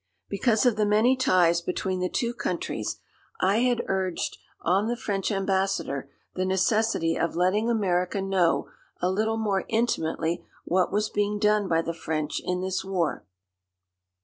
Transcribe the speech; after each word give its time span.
Because 0.29 0.65
of 0.65 0.77
the 0.77 0.85
many 0.87 1.15
ties 1.15 1.61
between 1.61 1.99
the 1.99 2.09
two 2.09 2.33
countries, 2.33 2.97
I 3.39 3.57
had 3.57 3.83
urged 3.87 4.39
on 4.61 4.87
the 4.87 4.97
French 4.97 5.31
Ambassador 5.31 6.09
the 6.33 6.43
necessity 6.43 7.19
of 7.19 7.35
letting 7.35 7.69
America 7.69 8.19
know 8.19 8.71
a 8.99 9.11
little 9.11 9.37
more 9.37 9.63
intimately 9.69 10.43
what 10.65 10.91
was 10.91 11.11
being 11.11 11.37
done 11.37 11.67
by 11.67 11.83
the 11.83 11.93
French 11.93 12.41
in 12.43 12.61
this 12.61 12.83
war. 12.83 13.25